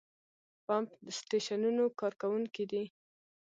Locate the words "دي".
2.71-2.83